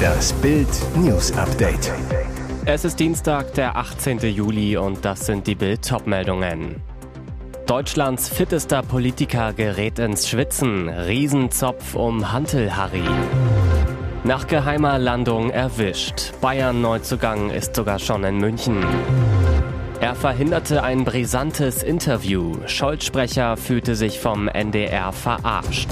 Das 0.00 0.32
Bild 0.34 0.68
News 0.96 1.32
Update. 1.32 1.92
Es 2.64 2.84
ist 2.84 2.98
Dienstag, 3.00 3.54
der 3.54 3.76
18. 3.76 4.18
Juli 4.18 4.76
und 4.76 5.04
das 5.04 5.26
sind 5.26 5.46
die 5.46 5.54
Bild 5.54 5.86
meldungen 6.06 6.76
Deutschlands 7.66 8.28
fittester 8.28 8.82
Politiker 8.82 9.52
gerät 9.52 10.00
ins 10.00 10.28
Schwitzen. 10.28 10.88
Riesenzopf 10.88 11.94
um 11.94 12.32
Hantel-Harry. 12.32 13.08
Nach 14.24 14.46
geheimer 14.48 14.98
Landung 14.98 15.50
erwischt. 15.50 16.32
Bayern 16.40 16.80
Neuzugang 16.80 17.50
ist 17.50 17.76
sogar 17.76 17.98
schon 17.98 18.24
in 18.24 18.38
München. 18.38 18.84
Er 20.00 20.14
verhinderte 20.14 20.82
ein 20.82 21.04
brisantes 21.04 21.82
Interview. 21.82 22.56
Scholz-Sprecher 22.66 23.56
fühlte 23.56 23.94
sich 23.94 24.18
vom 24.18 24.48
NDR 24.48 25.12
verarscht. 25.12 25.90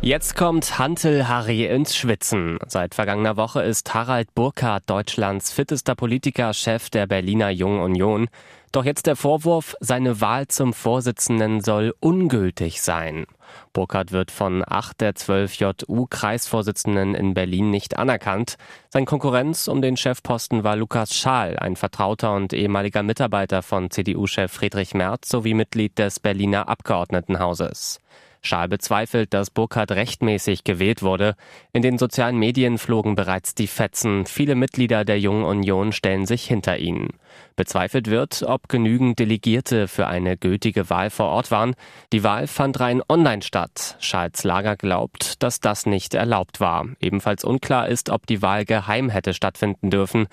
Jetzt 0.00 0.36
kommt 0.36 0.78
Hantel 0.78 1.26
Harry 1.26 1.66
ins 1.66 1.96
Schwitzen. 1.96 2.58
Seit 2.68 2.94
vergangener 2.94 3.36
Woche 3.36 3.62
ist 3.62 3.92
Harald 3.94 4.32
Burkhardt 4.32 4.88
Deutschlands 4.88 5.52
fittester 5.52 5.96
Politiker, 5.96 6.54
Chef 6.54 6.88
der 6.88 7.08
Berliner 7.08 7.50
Jungen 7.50 7.80
Union. 7.80 8.28
Doch 8.70 8.84
jetzt 8.84 9.06
der 9.06 9.16
Vorwurf, 9.16 9.74
seine 9.80 10.20
Wahl 10.20 10.46
zum 10.46 10.72
Vorsitzenden 10.72 11.62
soll 11.62 11.94
ungültig 11.98 12.80
sein. 12.80 13.26
Burkhardt 13.72 14.12
wird 14.12 14.30
von 14.30 14.62
acht 14.64 15.00
der 15.00 15.16
zwölf 15.16 15.54
JU-Kreisvorsitzenden 15.54 17.16
in 17.16 17.34
Berlin 17.34 17.70
nicht 17.70 17.98
anerkannt. 17.98 18.56
Sein 18.90 19.04
Konkurrenz 19.04 19.66
um 19.66 19.82
den 19.82 19.96
Chefposten 19.96 20.62
war 20.62 20.76
Lukas 20.76 21.16
Schaal, 21.16 21.58
ein 21.58 21.74
Vertrauter 21.74 22.36
und 22.36 22.52
ehemaliger 22.52 23.02
Mitarbeiter 23.02 23.62
von 23.62 23.90
CDU-Chef 23.90 24.52
Friedrich 24.52 24.94
Merz 24.94 25.28
sowie 25.28 25.54
Mitglied 25.54 25.98
des 25.98 26.20
Berliner 26.20 26.68
Abgeordnetenhauses. 26.68 27.98
Schaal 28.42 28.68
bezweifelt, 28.68 29.34
dass 29.34 29.50
Burkhardt 29.50 29.92
rechtmäßig 29.92 30.64
gewählt 30.64 31.02
wurde. 31.02 31.34
In 31.72 31.82
den 31.82 31.98
sozialen 31.98 32.38
Medien 32.38 32.78
flogen 32.78 33.14
bereits 33.14 33.54
die 33.54 33.66
Fetzen. 33.66 34.26
Viele 34.26 34.54
Mitglieder 34.54 35.04
der 35.04 35.18
Jungen 35.18 35.44
Union 35.44 35.92
stellen 35.92 36.26
sich 36.26 36.44
hinter 36.46 36.78
ihn. 36.78 37.08
Bezweifelt 37.56 38.08
wird, 38.08 38.44
ob 38.44 38.68
genügend 38.68 39.18
Delegierte 39.18 39.88
für 39.88 40.06
eine 40.06 40.36
gültige 40.36 40.90
Wahl 40.90 41.10
vor 41.10 41.26
Ort 41.26 41.50
waren. 41.50 41.74
Die 42.12 42.22
Wahl 42.22 42.46
fand 42.46 42.78
rein 42.80 43.02
online 43.08 43.42
statt. 43.42 43.96
Schals 43.98 44.44
Lager 44.44 44.76
glaubt, 44.76 45.42
dass 45.42 45.60
das 45.60 45.86
nicht 45.86 46.14
erlaubt 46.14 46.60
war. 46.60 46.86
Ebenfalls 47.00 47.44
unklar 47.44 47.88
ist, 47.88 48.10
ob 48.10 48.26
die 48.26 48.42
Wahl 48.42 48.64
geheim 48.64 49.10
hätte 49.10 49.34
stattfinden 49.34 49.90
dürfen. 49.90 50.28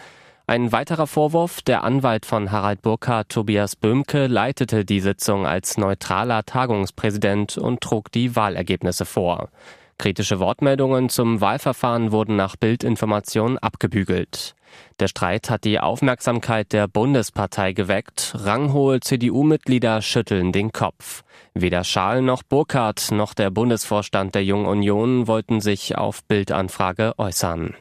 Ein 0.47 0.71
weiterer 0.71 1.07
Vorwurf, 1.07 1.63
der 1.63 1.83
Anwalt 1.83 2.27
von 2.27 2.51
Harald 2.51 2.83
Burkhardt, 2.83 3.29
Tobias 3.29 3.75
Böhmke, 3.75 4.27
leitete 4.27 4.85
die 4.85 4.99
Sitzung 4.99 5.47
als 5.47 5.77
neutraler 5.79 6.43
Tagungspräsident 6.45 7.57
und 7.57 7.81
trug 7.81 8.11
die 8.11 8.35
Wahlergebnisse 8.35 9.05
vor. 9.05 9.49
Kritische 9.97 10.39
Wortmeldungen 10.39 11.09
zum 11.09 11.41
Wahlverfahren 11.41 12.11
wurden 12.11 12.35
nach 12.35 12.57
Bildinformation 12.57 13.57
abgebügelt. 13.57 14.53
Der 14.99 15.07
Streit 15.07 15.49
hat 15.49 15.63
die 15.63 15.79
Aufmerksamkeit 15.79 16.73
der 16.73 16.87
Bundespartei 16.87 17.73
geweckt. 17.73 18.35
Ranghohe 18.37 18.99
CDU-Mitglieder 18.99 20.03
schütteln 20.03 20.51
den 20.51 20.71
Kopf. 20.71 21.23
Weder 21.55 21.83
Schaal 21.83 22.21
noch 22.21 22.43
Burkhardt 22.43 23.09
noch 23.11 23.33
der 23.33 23.49
Bundesvorstand 23.49 24.35
der 24.35 24.43
Jungen 24.43 24.67
Union 24.67 25.27
wollten 25.27 25.59
sich 25.59 25.97
auf 25.97 26.23
Bildanfrage 26.25 27.13
äußern. 27.17 27.75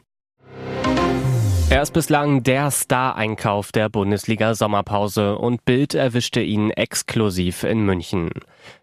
Er 1.74 1.82
ist 1.82 1.92
bislang 1.92 2.44
der 2.44 2.70
Star-Einkauf 2.70 3.72
der 3.72 3.88
Bundesliga-Sommerpause 3.88 5.36
und 5.36 5.64
Bild 5.64 5.94
erwischte 5.94 6.40
ihn 6.40 6.70
exklusiv 6.70 7.64
in 7.64 7.84
München. 7.84 8.30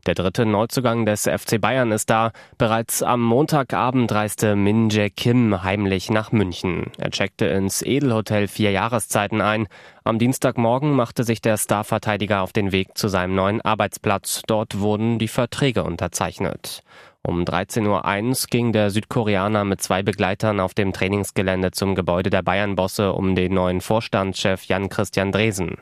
Der 0.05 0.13
dritte 0.13 0.45
Neuzugang 0.45 1.05
des 1.05 1.21
FC 1.21 1.61
Bayern 1.61 1.93
ist 1.93 2.09
da. 2.09 2.33
Bereits 2.57 3.01
am 3.01 3.21
Montagabend 3.21 4.11
reiste 4.11 4.57
Min 4.57 4.89
Jae 4.89 5.09
Kim 5.09 5.63
heimlich 5.63 6.09
nach 6.09 6.33
München. 6.33 6.91
Er 6.97 7.11
checkte 7.11 7.45
ins 7.45 7.81
Edelhotel 7.81 8.49
vier 8.49 8.71
Jahreszeiten 8.71 9.39
ein. 9.39 9.69
Am 10.03 10.19
Dienstagmorgen 10.19 10.91
machte 10.91 11.23
sich 11.23 11.39
der 11.39 11.55
Starverteidiger 11.55 12.41
auf 12.41 12.51
den 12.51 12.73
Weg 12.73 12.97
zu 12.97 13.07
seinem 13.07 13.35
neuen 13.35 13.61
Arbeitsplatz. 13.61 14.41
Dort 14.47 14.79
wurden 14.79 15.17
die 15.17 15.29
Verträge 15.29 15.85
unterzeichnet. 15.85 16.83
Um 17.23 17.43
13.01 17.43 17.85
Uhr 17.87 18.47
ging 18.49 18.71
der 18.71 18.89
Südkoreaner 18.89 19.63
mit 19.63 19.79
zwei 19.81 20.01
Begleitern 20.01 20.59
auf 20.59 20.73
dem 20.73 20.91
Trainingsgelände 20.91 21.69
zum 21.69 21.93
Gebäude 21.93 22.31
der 22.31 22.41
Bayern-Bosse 22.41 23.13
um 23.13 23.35
den 23.35 23.53
neuen 23.53 23.81
Vorstandschef 23.81 24.63
Jan-Christian 24.63 25.31
Dresen. 25.31 25.77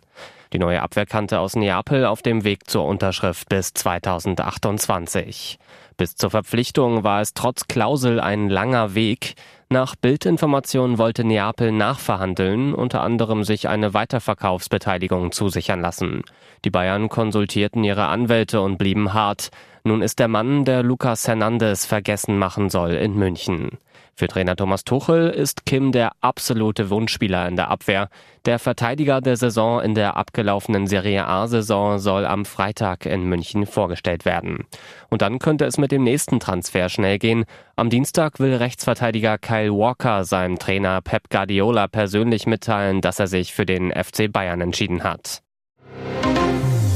Die 0.51 0.59
neue 0.59 0.81
Abwehrkante 0.81 1.39
aus 1.39 1.55
Neapel 1.55 2.05
auf 2.05 2.21
dem 2.21 2.43
Weg 2.43 2.69
zur 2.69 2.85
Unterschrift 2.85 3.47
bis 3.47 3.73
2028. 3.73 5.59
Bis 5.99 6.15
zur 6.15 6.29
Verpflichtung 6.29 7.03
war 7.03 7.19
es 7.19 7.33
trotz 7.33 7.67
Klausel 7.67 8.21
ein 8.21 8.47
langer 8.47 8.95
Weg. 8.95 9.33
Nach 9.67 9.97
Bildinformationen 9.97 10.97
wollte 10.97 11.25
Neapel 11.25 11.73
nachverhandeln, 11.73 12.73
unter 12.73 13.01
anderem 13.01 13.43
sich 13.43 13.67
eine 13.67 13.93
Weiterverkaufsbeteiligung 13.93 15.33
zusichern 15.33 15.81
lassen. 15.81 16.23
Die 16.63 16.69
Bayern 16.69 17.09
konsultierten 17.09 17.83
ihre 17.83 18.05
Anwälte 18.05 18.61
und 18.61 18.77
blieben 18.77 19.13
hart. 19.13 19.49
Nun 19.83 20.01
ist 20.01 20.19
der 20.19 20.29
Mann, 20.29 20.63
der 20.63 20.83
Lucas 20.83 21.27
Hernandez 21.27 21.85
vergessen 21.85 22.37
machen 22.37 22.69
soll, 22.69 22.91
in 22.91 23.15
München. 23.15 23.77
Für 24.19 24.27
Trainer 24.27 24.57
Thomas 24.57 24.83
Tuchel 24.83 25.29
ist 25.29 25.65
Kim 25.65 25.93
der 25.93 26.11
absolute 26.19 26.89
Wunschspieler 26.89 27.47
in 27.47 27.55
der 27.55 27.69
Abwehr. 27.69 28.09
Der 28.43 28.59
Verteidiger 28.59 29.21
der 29.21 29.37
Saison 29.37 29.79
in 29.79 29.95
der 29.95 30.17
abgelaufenen 30.17 30.87
Serie 30.87 31.25
A-Saison 31.25 31.99
soll 31.99 32.25
am 32.25 32.43
Freitag 32.43 33.05
in 33.05 33.23
München 33.23 33.65
vorgestellt 33.65 34.25
werden. 34.25 34.65
Und 35.09 35.21
dann 35.21 35.39
könnte 35.39 35.63
es 35.63 35.77
mit 35.77 35.93
dem 35.93 36.03
nächsten 36.03 36.41
Transfer 36.41 36.89
schnell 36.89 37.17
gehen. 37.17 37.45
Am 37.77 37.89
Dienstag 37.89 38.41
will 38.41 38.55
Rechtsverteidiger 38.55 39.37
Kyle 39.37 39.71
Walker 39.71 40.25
seinem 40.25 40.59
Trainer 40.59 40.99
Pep 40.99 41.29
Guardiola 41.29 41.87
persönlich 41.87 42.45
mitteilen, 42.45 42.99
dass 42.99 43.19
er 43.19 43.27
sich 43.27 43.53
für 43.53 43.65
den 43.65 43.89
FC 43.89 44.29
Bayern 44.29 44.59
entschieden 44.59 45.05
hat. 45.05 45.43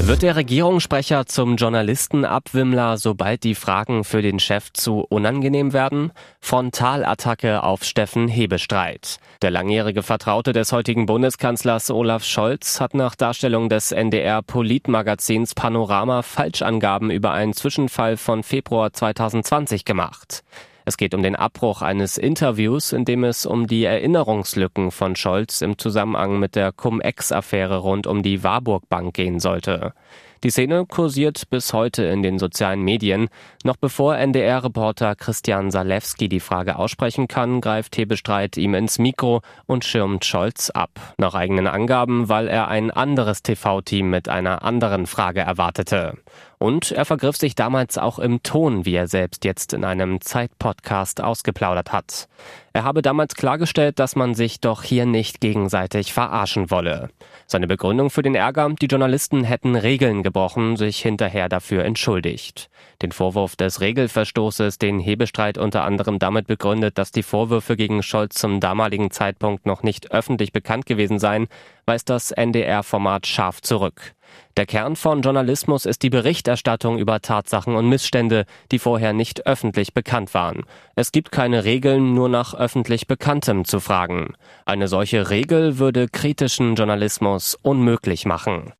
Wird 0.06 0.20
der 0.20 0.36
Regierungssprecher 0.36 1.24
zum 1.24 1.56
Journalistenabwimmler, 1.56 2.98
sobald 2.98 3.42
die 3.42 3.54
Fragen 3.54 4.04
für 4.04 4.20
den 4.20 4.38
Chef 4.38 4.70
zu 4.74 5.00
unangenehm 5.00 5.72
werden? 5.72 6.12
Frontalattacke 6.40 7.62
auf 7.62 7.84
Steffen 7.84 8.28
Hebestreit. 8.28 9.16
Der 9.40 9.50
langjährige 9.50 10.02
Vertraute 10.02 10.52
des 10.52 10.72
heutigen 10.72 11.06
Bundeskanzlers 11.06 11.90
Olaf 11.90 12.22
Scholz 12.22 12.82
hat 12.82 12.92
nach 12.92 13.14
Darstellung 13.14 13.70
des 13.70 13.92
NDR 13.92 14.42
Politmagazins 14.42 15.54
Panorama 15.54 16.20
Falschangaben 16.20 17.10
über 17.10 17.32
einen 17.32 17.54
Zwischenfall 17.54 18.18
von 18.18 18.42
Februar 18.42 18.92
2020 18.92 19.86
gemacht. 19.86 20.44
Es 20.86 20.98
geht 20.98 21.14
um 21.14 21.22
den 21.22 21.34
Abbruch 21.34 21.80
eines 21.80 22.18
Interviews, 22.18 22.92
in 22.92 23.06
dem 23.06 23.24
es 23.24 23.46
um 23.46 23.66
die 23.66 23.84
Erinnerungslücken 23.84 24.90
von 24.90 25.16
Scholz 25.16 25.62
im 25.62 25.78
Zusammenhang 25.78 26.38
mit 26.38 26.56
der 26.56 26.72
Cum-Ex-Affäre 26.72 27.78
rund 27.78 28.06
um 28.06 28.22
die 28.22 28.42
Warburg 28.42 28.88
Bank 28.90 29.14
gehen 29.14 29.40
sollte. 29.40 29.94
Die 30.44 30.50
Szene 30.50 30.84
kursiert 30.84 31.48
bis 31.48 31.72
heute 31.72 32.04
in 32.04 32.22
den 32.22 32.38
sozialen 32.38 32.82
Medien. 32.82 33.28
Noch 33.62 33.76
bevor 33.76 34.18
NDR-Reporter 34.18 35.16
Christian 35.16 35.70
Salewski 35.70 36.28
die 36.28 36.38
Frage 36.38 36.76
aussprechen 36.76 37.28
kann, 37.28 37.62
greift 37.62 37.96
Hebestreit 37.96 38.58
ihm 38.58 38.74
ins 38.74 38.98
Mikro 38.98 39.40
und 39.64 39.86
schirmt 39.86 40.26
Scholz 40.26 40.68
ab. 40.68 40.90
Nach 41.16 41.34
eigenen 41.34 41.66
Angaben, 41.66 42.28
weil 42.28 42.48
er 42.48 42.68
ein 42.68 42.90
anderes 42.90 43.42
TV-Team 43.42 44.10
mit 44.10 44.28
einer 44.28 44.62
anderen 44.62 45.06
Frage 45.06 45.40
erwartete. 45.40 46.18
Und 46.58 46.92
er 46.92 47.04
vergriff 47.04 47.36
sich 47.36 47.54
damals 47.54 47.98
auch 47.98 48.18
im 48.18 48.42
Ton, 48.42 48.84
wie 48.84 48.94
er 48.94 49.06
selbst 49.06 49.44
jetzt 49.44 49.72
in 49.72 49.84
einem 49.84 50.20
Zeit-Podcast 50.20 51.22
ausgeplaudert 51.22 51.92
hat. 51.92 52.28
Er 52.72 52.84
habe 52.84 53.02
damals 53.02 53.34
klargestellt, 53.34 53.98
dass 53.98 54.16
man 54.16 54.34
sich 54.34 54.60
doch 54.60 54.82
hier 54.82 55.06
nicht 55.06 55.40
gegenseitig 55.40 56.12
verarschen 56.12 56.70
wolle. 56.70 57.10
Seine 57.46 57.66
Begründung 57.66 58.10
für 58.10 58.22
den 58.22 58.34
Ärger, 58.34 58.68
die 58.80 58.86
Journalisten 58.86 59.44
hätten 59.44 59.76
Regeln 59.76 60.22
gebrochen, 60.34 60.76
sich 60.76 61.00
hinterher 61.00 61.48
dafür 61.48 61.84
entschuldigt. 61.84 62.68
Den 63.02 63.12
Vorwurf 63.12 63.54
des 63.54 63.80
Regelverstoßes, 63.80 64.78
den 64.78 64.98
Hebestreit 64.98 65.58
unter 65.58 65.84
anderem 65.84 66.18
damit 66.18 66.48
begründet, 66.48 66.98
dass 66.98 67.12
die 67.12 67.22
Vorwürfe 67.22 67.76
gegen 67.76 68.02
Scholz 68.02 68.34
zum 68.34 68.58
damaligen 68.58 69.12
Zeitpunkt 69.12 69.64
noch 69.64 69.84
nicht 69.84 70.10
öffentlich 70.10 70.52
bekannt 70.52 70.86
gewesen 70.86 71.20
seien, 71.20 71.46
weist 71.86 72.10
das 72.10 72.32
NDR-Format 72.32 73.28
scharf 73.28 73.62
zurück. 73.62 74.14
Der 74.56 74.66
Kern 74.66 74.96
von 74.96 75.22
Journalismus 75.22 75.86
ist 75.86 76.02
die 76.02 76.10
Berichterstattung 76.10 76.98
über 76.98 77.20
Tatsachen 77.20 77.76
und 77.76 77.88
Missstände, 77.88 78.44
die 78.72 78.80
vorher 78.80 79.12
nicht 79.12 79.46
öffentlich 79.46 79.94
bekannt 79.94 80.34
waren. 80.34 80.64
Es 80.96 81.12
gibt 81.12 81.30
keine 81.30 81.64
Regeln, 81.64 82.14
nur 82.14 82.28
nach 82.28 82.54
öffentlich 82.54 83.06
Bekanntem 83.06 83.64
zu 83.64 83.78
fragen. 83.78 84.34
Eine 84.66 84.88
solche 84.88 85.30
Regel 85.30 85.78
würde 85.78 86.08
kritischen 86.08 86.74
Journalismus 86.74 87.56
unmöglich 87.62 88.26
machen. 88.26 88.72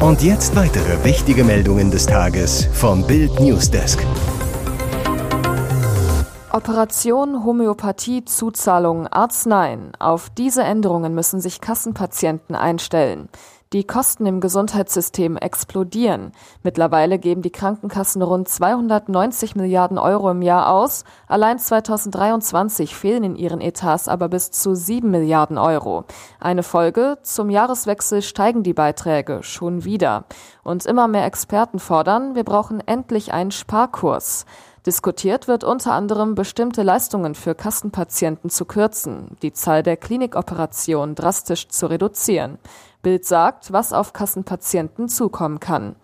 Und 0.00 0.22
jetzt 0.22 0.54
weitere 0.54 1.02
wichtige 1.04 1.44
Meldungen 1.44 1.90
des 1.90 2.06
Tages 2.06 2.68
vom 2.72 3.06
Bild 3.06 3.40
Newsdesk. 3.40 4.04
Operation 6.52 7.44
Homöopathie 7.44 8.24
Zuzahlung 8.24 9.06
Arzneien. 9.06 9.92
Auf 9.98 10.30
diese 10.30 10.62
Änderungen 10.62 11.14
müssen 11.14 11.40
sich 11.40 11.60
Kassenpatienten 11.60 12.54
einstellen. 12.54 13.28
Die 13.74 13.82
Kosten 13.82 14.24
im 14.24 14.40
Gesundheitssystem 14.40 15.36
explodieren. 15.36 16.30
Mittlerweile 16.62 17.18
geben 17.18 17.42
die 17.42 17.50
Krankenkassen 17.50 18.22
rund 18.22 18.48
290 18.48 19.56
Milliarden 19.56 19.98
Euro 19.98 20.30
im 20.30 20.42
Jahr 20.42 20.70
aus. 20.70 21.02
Allein 21.26 21.58
2023 21.58 22.94
fehlen 22.94 23.24
in 23.24 23.34
ihren 23.34 23.60
Etats 23.60 24.06
aber 24.06 24.28
bis 24.28 24.52
zu 24.52 24.76
7 24.76 25.10
Milliarden 25.10 25.58
Euro. 25.58 26.04
Eine 26.38 26.62
Folge, 26.62 27.18
zum 27.24 27.50
Jahreswechsel 27.50 28.22
steigen 28.22 28.62
die 28.62 28.74
Beiträge 28.74 29.42
schon 29.42 29.82
wieder. 29.82 30.26
Und 30.62 30.86
immer 30.86 31.08
mehr 31.08 31.26
Experten 31.26 31.80
fordern, 31.80 32.36
wir 32.36 32.44
brauchen 32.44 32.78
endlich 32.78 33.32
einen 33.32 33.50
Sparkurs. 33.50 34.46
Diskutiert 34.86 35.48
wird 35.48 35.64
unter 35.64 35.94
anderem, 35.94 36.34
bestimmte 36.34 36.82
Leistungen 36.82 37.34
für 37.34 37.54
Kassenpatienten 37.54 38.50
zu 38.50 38.66
kürzen, 38.66 39.36
die 39.40 39.54
Zahl 39.54 39.82
der 39.82 39.96
Klinikoperationen 39.96 41.14
drastisch 41.14 41.68
zu 41.68 41.86
reduzieren. 41.86 42.58
Bild 43.04 43.24
sagt, 43.24 43.72
was 43.72 43.92
auf 43.92 44.12
Kassenpatienten 44.12 45.08
zukommen 45.08 45.60
kann. 45.60 45.94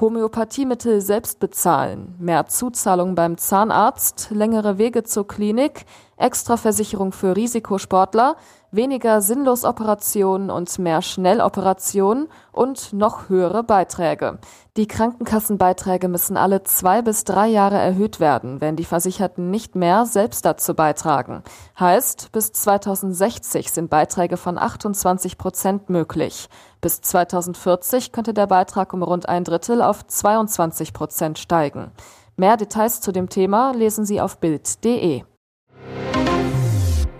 Homöopathiemittel 0.00 1.00
selbst 1.00 1.38
bezahlen, 1.38 2.16
mehr 2.18 2.46
Zuzahlung 2.48 3.14
beim 3.14 3.36
Zahnarzt, 3.38 4.30
längere 4.30 4.78
Wege 4.78 5.04
zur 5.04 5.28
Klinik, 5.28 5.84
Extraversicherung 6.16 7.12
für 7.12 7.36
Risikosportler, 7.36 8.36
weniger 8.72 9.20
Sinnlosoperationen 9.20 10.50
und 10.50 10.78
mehr 10.78 11.02
Schnelloperationen 11.02 12.28
und 12.50 12.92
noch 12.92 13.28
höhere 13.28 13.62
Beiträge. 13.62 14.38
Die 14.76 14.88
Krankenkassenbeiträge 14.88 16.08
müssen 16.08 16.38
alle 16.38 16.62
zwei 16.62 17.02
bis 17.02 17.24
drei 17.24 17.46
Jahre 17.48 17.76
erhöht 17.76 18.18
werden, 18.18 18.60
wenn 18.62 18.74
die 18.74 18.86
Versicherten 18.86 19.50
nicht 19.50 19.76
mehr 19.76 20.06
selbst 20.06 20.44
dazu 20.46 20.74
beitragen. 20.74 21.42
Heißt, 21.78 22.32
bis 22.32 22.52
2060 22.52 23.70
sind 23.70 23.90
Beiträge 23.90 24.38
von 24.38 24.56
28 24.56 25.36
Prozent 25.36 25.90
möglich. 25.90 26.48
Bis 26.80 27.02
2040 27.02 28.12
könnte 28.12 28.32
der 28.32 28.46
Beitrag 28.46 28.94
um 28.94 29.02
rund 29.02 29.28
ein 29.28 29.44
Drittel 29.44 29.82
auf 29.82 30.06
22 30.06 30.94
Prozent 30.94 31.38
steigen. 31.38 31.92
Mehr 32.36 32.56
Details 32.56 33.02
zu 33.02 33.12
dem 33.12 33.28
Thema 33.28 33.72
lesen 33.72 34.06
Sie 34.06 34.20
auf 34.20 34.38
Bild.de. 34.38 35.24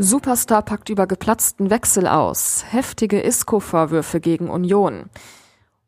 Superstar 0.02 0.62
packt 0.62 0.88
über 0.88 1.06
geplatzten 1.06 1.70
Wechsel 1.70 2.08
aus. 2.08 2.64
Heftige 2.68 3.20
ISCO-Vorwürfe 3.22 4.18
gegen 4.18 4.50
Union. 4.50 5.04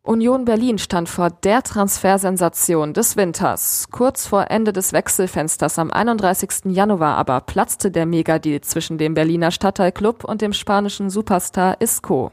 Union 0.02 0.44
Berlin 0.44 0.78
stand 0.78 1.08
vor 1.08 1.30
der 1.30 1.64
Transfersensation 1.64 2.92
des 2.92 3.16
Winters. 3.16 3.88
Kurz 3.90 4.28
vor 4.28 4.52
Ende 4.52 4.72
des 4.72 4.92
Wechselfensters 4.92 5.80
am 5.80 5.90
31. 5.90 6.66
Januar 6.66 7.16
aber 7.16 7.40
platzte 7.40 7.90
der 7.90 8.06
Megadeal 8.06 8.60
zwischen 8.60 8.98
dem 8.98 9.14
Berliner 9.14 9.50
Stadtteilclub 9.50 10.22
und 10.22 10.42
dem 10.42 10.52
spanischen 10.52 11.10
Superstar 11.10 11.80
Isco. 11.80 12.30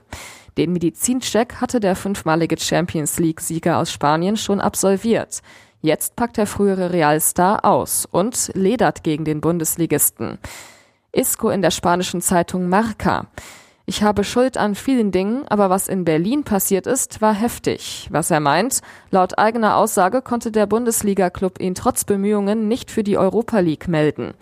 Den 0.58 0.74
Medizincheck 0.74 1.56
hatte 1.62 1.80
der 1.80 1.96
fünfmalige 1.96 2.60
Champions 2.60 3.18
League-Sieger 3.18 3.80
aus 3.80 3.92
Spanien 3.92 4.38
schon 4.38 4.62
absolviert. 4.62 5.42
Jetzt 5.82 6.16
packt 6.16 6.38
der 6.38 6.46
frühere 6.46 6.94
Realstar 6.94 7.66
aus 7.66 8.06
und 8.06 8.52
ledert 8.54 9.04
gegen 9.04 9.26
den 9.26 9.42
Bundesligisten. 9.42 10.38
Isco 11.14 11.50
in 11.50 11.62
der 11.62 11.72
spanischen 11.72 12.22
Zeitung 12.22 12.70
Marca. 12.70 13.28
Ich 13.86 14.04
habe 14.04 14.24
Schuld 14.24 14.58
an 14.58 14.76
vielen 14.76 15.12
Dingen, 15.12 15.46
aber 15.50 15.70
was 15.70 15.90
in 15.90 16.06
Berlin 16.06 16.44
passiert 16.44 16.88
ist, 16.88 17.22
war 17.22 17.34
heftig. 17.34 18.08
Was 18.12 18.32
er 18.32 18.40
meint, 18.40 18.82
laut 19.10 19.38
eigener 19.38 19.76
Aussage 19.76 20.22
konnte 20.22 20.52
der 20.52 20.68
Bundesliga-Club 20.68 21.60
ihn 21.60 21.76
trotz 21.76 22.06
Bemühungen 22.06 22.68
nicht 22.68 22.92
für 22.92 23.04
die 23.04 23.18
Europa 23.18 23.60
League 23.60 23.88
melden. 23.88 24.34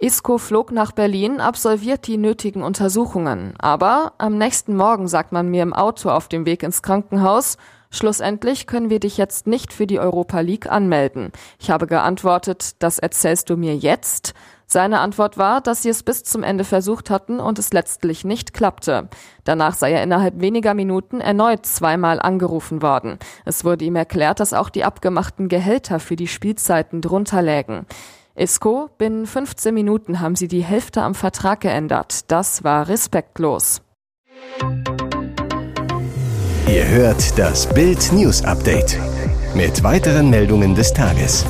Isco 0.00 0.38
flog 0.38 0.72
nach 0.72 0.92
Berlin, 0.92 1.40
absolviert 1.40 2.06
die 2.06 2.16
nötigen 2.16 2.62
Untersuchungen. 2.62 3.54
Aber 3.58 4.14
am 4.18 4.38
nächsten 4.38 4.76
Morgen 4.76 5.06
sagt 5.06 5.32
man 5.32 5.48
mir 5.48 5.62
im 5.62 5.74
Auto 5.74 6.10
auf 6.10 6.28
dem 6.28 6.46
Weg 6.46 6.62
ins 6.62 6.82
Krankenhaus, 6.82 7.56
Schlussendlich 7.90 8.66
können 8.66 8.90
wir 8.90 9.00
dich 9.00 9.16
jetzt 9.16 9.46
nicht 9.46 9.72
für 9.72 9.86
die 9.86 9.98
Europa 9.98 10.40
League 10.40 10.70
anmelden. 10.70 11.32
Ich 11.58 11.70
habe 11.70 11.86
geantwortet, 11.86 12.82
das 12.82 12.98
erzählst 12.98 13.48
du 13.48 13.56
mir 13.56 13.74
jetzt? 13.76 14.34
Seine 14.70 15.00
Antwort 15.00 15.38
war, 15.38 15.62
dass 15.62 15.82
sie 15.82 15.88
es 15.88 16.02
bis 16.02 16.24
zum 16.24 16.42
Ende 16.42 16.62
versucht 16.62 17.08
hatten 17.08 17.40
und 17.40 17.58
es 17.58 17.72
letztlich 17.72 18.26
nicht 18.26 18.52
klappte. 18.52 19.08
Danach 19.44 19.74
sei 19.74 19.92
er 19.92 20.02
innerhalb 20.02 20.42
weniger 20.42 20.74
Minuten 20.74 21.22
erneut 21.22 21.64
zweimal 21.64 22.20
angerufen 22.20 22.82
worden. 22.82 23.18
Es 23.46 23.64
wurde 23.64 23.86
ihm 23.86 23.96
erklärt, 23.96 24.40
dass 24.40 24.52
auch 24.52 24.68
die 24.68 24.84
abgemachten 24.84 25.48
Gehälter 25.48 26.00
für 26.00 26.16
die 26.16 26.28
Spielzeiten 26.28 27.00
drunter 27.00 27.40
lägen. 27.40 27.86
Isco, 28.34 28.90
binnen 28.98 29.26
15 29.26 29.72
Minuten 29.72 30.20
haben 30.20 30.36
sie 30.36 30.48
die 30.48 30.62
Hälfte 30.62 31.02
am 31.02 31.14
Vertrag 31.14 31.60
geändert. 31.60 32.30
Das 32.30 32.62
war 32.62 32.88
respektlos. 32.88 33.80
Ihr 36.68 36.86
hört 36.86 37.38
das 37.38 37.66
Bild 37.72 38.12
News 38.12 38.44
Update 38.44 38.98
mit 39.54 39.82
weiteren 39.82 40.28
Meldungen 40.28 40.74
des 40.74 40.92
Tages. 40.92 41.46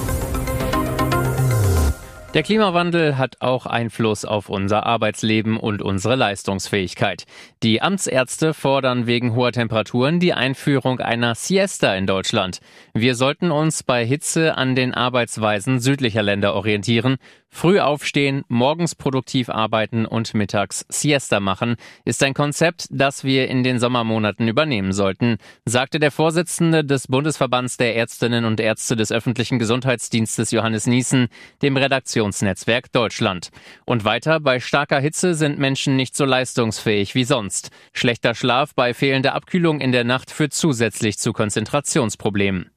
Der 2.39 2.45
Klimawandel 2.45 3.19
hat 3.19 3.39
auch 3.41 3.67
Einfluss 3.67 4.25
auf 4.25 4.49
unser 4.49 4.87
Arbeitsleben 4.87 5.57
und 5.57 5.83
unsere 5.83 6.15
Leistungsfähigkeit. 6.15 7.25
Die 7.65 7.83
Amtsärzte 7.83 8.55
fordern 8.55 9.09
wegen 9.09 9.35
hoher 9.35 9.51
Temperaturen 9.51 10.21
die 10.21 10.35
Einführung 10.35 11.01
einer 11.01 11.35
Siesta 11.35 11.97
in 11.97 12.07
Deutschland. 12.07 12.61
Wir 12.95 13.17
sollten 13.17 13.51
uns 13.51 13.83
bei 13.83 14.07
Hitze 14.07 14.57
an 14.57 14.77
den 14.77 14.95
Arbeitsweisen 14.95 15.81
südlicher 15.81 16.23
Länder 16.23 16.55
orientieren. 16.55 17.17
Früh 17.51 17.81
aufstehen, 17.81 18.45
morgens 18.49 18.95
produktiv 18.95 19.49
arbeiten 19.49 20.07
und 20.07 20.35
mittags 20.35 20.85
Siesta 20.89 21.41
machen, 21.41 21.77
ist 22.05 22.23
ein 22.23 22.35
Konzept, 22.35 22.87
das 22.91 23.25
wir 23.25 23.49
in 23.49 23.65
den 23.65 23.79
Sommermonaten 23.81 24.47
übernehmen 24.47 24.93
sollten, 24.93 25.39
sagte 25.65 25.99
der 25.99 26.11
Vorsitzende 26.11 26.85
des 26.85 27.09
Bundesverbands 27.09 27.77
der 27.77 27.97
Ärztinnen 27.97 28.45
und 28.45 28.61
Ärzte 28.61 28.97
des 28.97 29.11
öffentlichen 29.11 29.59
Gesundheitsdienstes 29.59 30.51
Johannes 30.51 30.87
Niesen, 30.87 31.29
dem 31.63 31.77
Redaktionsnetzwerk 31.77 32.93
Deutschland. 32.93 33.51
Und 33.85 34.05
weiter, 34.05 34.41
bei 34.41 34.61
starker 34.61 35.01
Hitze 35.01 35.35
sind 35.35 35.59
Menschen 35.59 35.97
nicht 35.97 36.15
so 36.17 36.25
leistungsfähig 36.25 37.15
wie 37.15 37.25
sonst. 37.25 37.71
Schlechter 37.93 38.35
Schlaf 38.35 38.75
bei 38.75 38.95
fehlender 38.95 39.35
Abkühlung 39.35 39.81
in 39.81 39.91
der 39.91 40.05
Nacht 40.05 40.31
führt 40.31 40.53
zusätzlich 40.53 41.19
zu 41.19 41.33
Konzentrationsproblemen. 41.33 42.71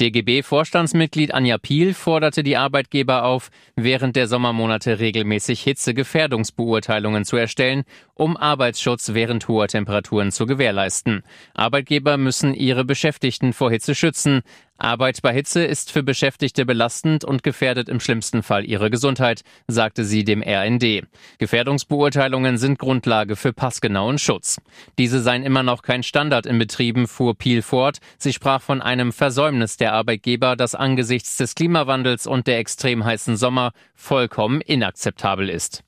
DGB-Vorstandsmitglied 0.00 1.32
Anja 1.32 1.58
Piel 1.58 1.94
forderte 1.94 2.42
die 2.42 2.56
Arbeitgeber 2.56 3.24
auf, 3.24 3.50
während 3.76 4.16
der 4.16 4.28
Sommermonate 4.28 4.98
regelmäßig 4.98 5.62
Hitzegefährdungsbeurteilungen 5.62 7.24
zu 7.24 7.36
erstellen, 7.36 7.84
um 8.16 8.36
Arbeitsschutz 8.36 9.12
während 9.12 9.46
hoher 9.46 9.68
Temperaturen 9.68 10.32
zu 10.32 10.46
gewährleisten. 10.46 11.22
Arbeitgeber 11.54 12.16
müssen 12.16 12.54
ihre 12.54 12.84
Beschäftigten 12.84 13.52
vor 13.52 13.70
Hitze 13.70 13.94
schützen. 13.94 14.40
Arbeit 14.78 15.20
bei 15.22 15.32
Hitze 15.32 15.64
ist 15.64 15.92
für 15.92 16.02
Beschäftigte 16.02 16.66
belastend 16.66 17.24
und 17.24 17.42
gefährdet 17.42 17.88
im 17.88 18.00
schlimmsten 18.00 18.42
Fall 18.42 18.64
ihre 18.64 18.90
Gesundheit, 18.90 19.42
sagte 19.68 20.04
sie 20.04 20.24
dem 20.24 20.42
RND. 20.42 21.06
Gefährdungsbeurteilungen 21.38 22.56
sind 22.56 22.78
Grundlage 22.78 23.36
für 23.36 23.52
passgenauen 23.52 24.18
Schutz. 24.18 24.60
Diese 24.98 25.20
seien 25.20 25.42
immer 25.42 25.62
noch 25.62 25.82
kein 25.82 26.02
Standard 26.02 26.46
in 26.46 26.58
Betrieben, 26.58 27.06
fuhr 27.08 27.36
Piel 27.36 27.60
fort. 27.60 27.98
Sie 28.18 28.32
sprach 28.32 28.62
von 28.62 28.80
einem 28.80 29.12
Versäumnis 29.12 29.76
der 29.76 29.92
Arbeitgeber, 29.92 30.56
das 30.56 30.74
angesichts 30.74 31.36
des 31.36 31.54
Klimawandels 31.54 32.26
und 32.26 32.46
der 32.46 32.58
extrem 32.58 33.04
heißen 33.04 33.36
Sommer 33.36 33.72
vollkommen 33.94 34.62
inakzeptabel 34.62 35.50
ist. 35.50 35.82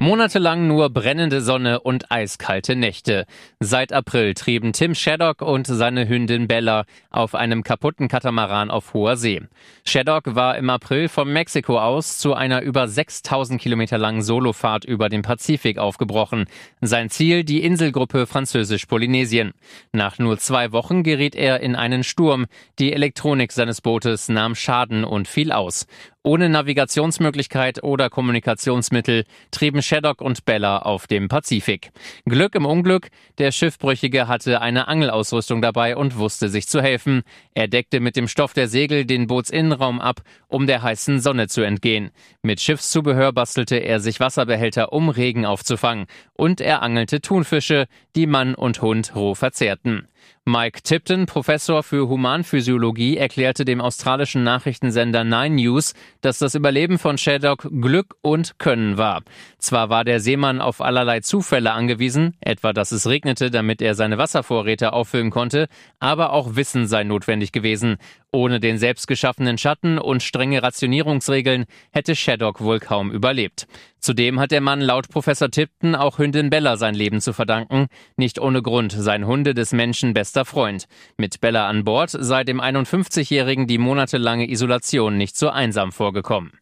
Monatelang 0.00 0.68
nur 0.68 0.90
brennende 0.90 1.40
Sonne 1.40 1.80
und 1.80 2.12
eiskalte 2.12 2.76
Nächte. 2.76 3.26
Seit 3.58 3.92
April 3.92 4.34
trieben 4.34 4.72
Tim 4.72 4.94
Shaddock 4.94 5.42
und 5.42 5.66
seine 5.66 6.08
Hündin 6.08 6.46
Bella 6.46 6.84
auf 7.10 7.34
einem 7.34 7.64
kaputten 7.64 8.06
Katamaran 8.06 8.70
auf 8.70 8.94
hoher 8.94 9.16
See. 9.16 9.42
Shaddock 9.84 10.36
war 10.36 10.56
im 10.56 10.70
April 10.70 11.08
von 11.08 11.32
Mexiko 11.32 11.80
aus 11.80 12.18
zu 12.18 12.34
einer 12.34 12.62
über 12.62 12.86
6000 12.86 13.60
Kilometer 13.60 13.98
langen 13.98 14.22
Solofahrt 14.22 14.84
über 14.84 15.08
den 15.08 15.22
Pazifik 15.22 15.78
aufgebrochen. 15.78 16.44
Sein 16.80 17.10
Ziel 17.10 17.42
die 17.42 17.64
Inselgruppe 17.64 18.28
Französisch-Polynesien. 18.28 19.50
Nach 19.92 20.16
nur 20.20 20.38
zwei 20.38 20.70
Wochen 20.70 21.02
geriet 21.02 21.34
er 21.34 21.58
in 21.58 21.74
einen 21.74 22.04
Sturm. 22.04 22.46
Die 22.78 22.92
Elektronik 22.92 23.50
seines 23.50 23.80
Bootes 23.80 24.28
nahm 24.28 24.54
Schaden 24.54 25.02
und 25.02 25.26
fiel 25.26 25.50
aus. 25.50 25.88
Ohne 26.28 26.50
Navigationsmöglichkeit 26.50 27.82
oder 27.82 28.10
Kommunikationsmittel 28.10 29.24
trieben 29.50 29.80
Shaddock 29.80 30.20
und 30.20 30.44
Bella 30.44 30.80
auf 30.80 31.06
dem 31.06 31.28
Pazifik. 31.28 31.90
Glück 32.26 32.54
im 32.54 32.66
Unglück, 32.66 33.08
der 33.38 33.50
Schiffbrüchige 33.50 34.28
hatte 34.28 34.60
eine 34.60 34.88
Angelausrüstung 34.88 35.62
dabei 35.62 35.96
und 35.96 36.18
wusste 36.18 36.50
sich 36.50 36.68
zu 36.68 36.82
helfen. 36.82 37.22
Er 37.54 37.66
deckte 37.66 38.00
mit 38.00 38.14
dem 38.14 38.28
Stoff 38.28 38.52
der 38.52 38.68
Segel 38.68 39.06
den 39.06 39.26
Bootsinnenraum 39.26 40.02
ab, 40.02 40.20
um 40.48 40.66
der 40.66 40.82
heißen 40.82 41.20
Sonne 41.20 41.48
zu 41.48 41.62
entgehen. 41.62 42.10
Mit 42.42 42.60
Schiffszubehör 42.60 43.32
bastelte 43.32 43.76
er 43.76 43.98
sich 43.98 44.20
Wasserbehälter, 44.20 44.92
um 44.92 45.08
Regen 45.08 45.46
aufzufangen. 45.46 46.04
Und 46.34 46.60
er 46.60 46.82
angelte 46.82 47.22
Thunfische, 47.22 47.86
die 48.16 48.26
Mann 48.26 48.54
und 48.54 48.82
Hund 48.82 49.16
roh 49.16 49.34
verzehrten. 49.34 50.08
Mike 50.44 50.82
Tipton, 50.82 51.26
Professor 51.26 51.82
für 51.82 52.08
Humanphysiologie, 52.08 53.18
erklärte 53.18 53.66
dem 53.66 53.82
australischen 53.82 54.44
Nachrichtensender 54.44 55.22
Nine 55.22 55.56
News, 55.56 55.92
dass 56.22 56.38
das 56.38 56.54
Überleben 56.54 56.98
von 56.98 57.18
Shaddock 57.18 57.68
Glück 57.70 58.16
und 58.22 58.58
Können 58.58 58.96
war. 58.96 59.22
Zwar 59.58 59.90
war 59.90 60.04
der 60.04 60.20
Seemann 60.20 60.62
auf 60.62 60.80
allerlei 60.80 61.20
Zufälle 61.20 61.72
angewiesen, 61.72 62.34
etwa 62.40 62.72
dass 62.72 62.92
es 62.92 63.06
regnete, 63.06 63.50
damit 63.50 63.82
er 63.82 63.94
seine 63.94 64.16
Wasservorräte 64.16 64.94
auffüllen 64.94 65.30
konnte, 65.30 65.68
aber 66.00 66.32
auch 66.32 66.56
Wissen 66.56 66.86
sei 66.86 67.04
notwendig 67.04 67.52
gewesen. 67.52 67.98
Ohne 68.30 68.60
den 68.60 68.76
selbstgeschaffenen 68.76 69.56
Schatten 69.56 69.98
und 69.98 70.22
strenge 70.22 70.62
Rationierungsregeln 70.62 71.64
hätte 71.92 72.14
Shaddock 72.14 72.60
wohl 72.60 72.78
kaum 72.78 73.10
überlebt. 73.10 73.66
Zudem 74.00 74.38
hat 74.38 74.50
der 74.50 74.60
Mann 74.60 74.82
laut 74.82 75.08
Professor 75.08 75.50
Tipton 75.50 75.94
auch 75.94 76.18
Hündin 76.18 76.50
Bella 76.50 76.76
sein 76.76 76.94
Leben 76.94 77.22
zu 77.22 77.32
verdanken. 77.32 77.86
Nicht 78.16 78.38
ohne 78.38 78.60
Grund 78.60 78.92
sein 78.92 79.26
Hunde 79.26 79.54
des 79.54 79.72
Menschen 79.72 80.12
bester 80.12 80.44
Freund. 80.44 80.84
Mit 81.16 81.40
Bella 81.40 81.68
an 81.68 81.84
Bord 81.84 82.10
sei 82.10 82.44
dem 82.44 82.60
51-Jährigen 82.60 83.66
die 83.66 83.78
monatelange 83.78 84.50
Isolation 84.50 85.16
nicht 85.16 85.36
so 85.36 85.48
einsam 85.48 85.90
vorgekommen. 85.90 86.52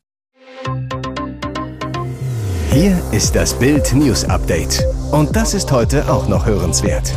Hier 2.73 3.03
ist 3.11 3.35
das 3.35 3.59
Bild 3.59 3.93
News 3.93 4.25
Update. 4.25 4.85
Und 5.11 5.35
das 5.35 5.55
ist 5.55 5.73
heute 5.73 6.09
auch 6.13 6.29
noch 6.29 6.47
hörenswert. 6.47 7.13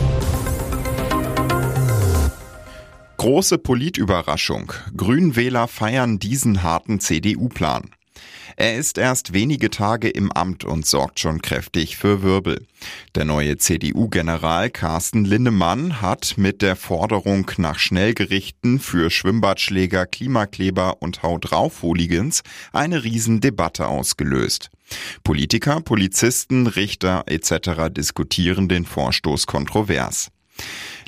Große 3.19 3.57
Politüberraschung. 3.57 4.71
Grünwähler 4.95 5.67
feiern 5.67 6.19
diesen 6.19 6.63
harten 6.63 7.01
CDU-Plan. 7.01 7.89
Er 8.55 8.77
ist 8.77 8.97
erst 8.97 9.33
wenige 9.33 9.69
Tage 9.69 10.07
im 10.07 10.31
Amt 10.31 10.63
und 10.63 10.85
sorgt 10.85 11.19
schon 11.19 11.41
kräftig 11.41 11.97
für 11.97 12.23
Wirbel. 12.23 12.65
Der 13.15 13.25
neue 13.25 13.57
CDU-General 13.57 14.69
Carsten 14.69 15.25
Linnemann 15.25 16.01
hat 16.01 16.35
mit 16.38 16.61
der 16.61 16.77
Forderung 16.77 17.51
nach 17.57 17.77
Schnellgerichten 17.77 18.79
für 18.79 19.09
Schwimmbadschläger, 19.09 20.05
Klimakleber 20.05 21.01
und 21.01 21.21
Haut 21.21 21.51
drauf 21.51 21.81
Hooligans 21.81 22.43
eine 22.71 23.03
Riesendebatte 23.03 23.89
ausgelöst. 23.89 24.69
Politiker, 25.25 25.81
Polizisten, 25.81 26.67
Richter 26.67 27.25
etc. 27.25 27.93
diskutieren 27.93 28.69
den 28.69 28.85
Vorstoß 28.85 29.45
kontrovers. 29.45 30.31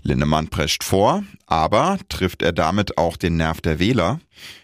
Linnemann 0.04 0.48
prescht 0.48 0.84
vor, 0.84 1.24
aber 1.46 2.00
trifft 2.10 2.42
er 2.42 2.52
damit 2.52 2.98
auch 2.98 3.18
den 3.18 3.38
Nerv 3.38 3.62
der 3.62 3.80
Wähler? 3.80 4.20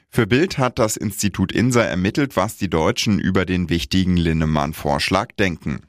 Für 0.09 0.25
Bild 0.25 0.57
hat 0.57 0.79
das 0.79 0.97
Institut 0.97 1.51
INSA 1.51 1.83
ermittelt, 1.83 2.35
was 2.35 2.57
die 2.57 2.69
Deutschen 2.69 3.19
über 3.19 3.45
den 3.45 3.69
wichtigen 3.69 4.17
Linnemann-Vorschlag 4.17 5.33
denken. 5.37 5.81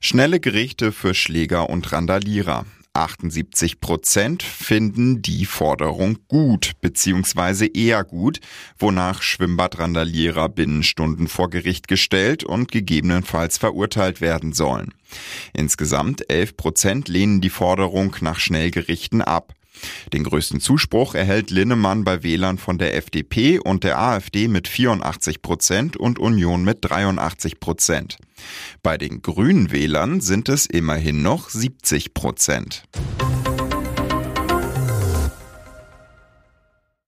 Schnelle 0.00 0.38
Gerichte 0.38 0.92
für 0.92 1.14
Schläger 1.14 1.70
und 1.70 1.90
Randalierer. 1.92 2.66
78 2.94 3.80
Prozent 3.80 4.44
finden 4.44 5.20
die 5.20 5.46
Forderung 5.46 6.18
gut 6.28 6.72
bzw. 6.80 7.66
eher 7.66 8.04
gut, 8.04 8.38
wonach 8.78 9.20
Schwimmbadrandalierer 9.20 10.48
binnen 10.48 10.84
Stunden 10.84 11.26
vor 11.26 11.50
Gericht 11.50 11.88
gestellt 11.88 12.44
und 12.44 12.70
gegebenenfalls 12.70 13.58
verurteilt 13.58 14.20
werden 14.20 14.52
sollen. 14.52 14.94
Insgesamt 15.52 16.30
11 16.30 16.56
Prozent 16.56 17.08
lehnen 17.08 17.40
die 17.40 17.50
Forderung 17.50 18.14
nach 18.20 18.38
Schnellgerichten 18.38 19.22
ab. 19.22 19.54
Den 20.12 20.24
größten 20.24 20.60
Zuspruch 20.60 21.14
erhält 21.14 21.50
Linnemann 21.50 22.04
bei 22.04 22.22
Wählern 22.22 22.58
von 22.58 22.78
der 22.78 22.96
FDP 22.96 23.58
und 23.58 23.84
der 23.84 23.98
AfD 23.98 24.48
mit 24.48 24.68
84 24.68 25.42
Prozent 25.42 25.96
und 25.96 26.18
Union 26.18 26.64
mit 26.64 26.78
83 26.82 27.60
Prozent. 27.60 28.16
Bei 28.82 28.98
den 28.98 29.22
Grünen 29.22 29.70
Wählern 29.70 30.20
sind 30.20 30.48
es 30.48 30.66
immerhin 30.66 31.22
noch 31.22 31.50
70 31.50 32.14
Prozent. 32.14 32.84